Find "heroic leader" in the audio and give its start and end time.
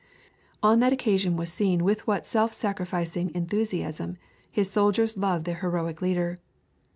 5.59-6.37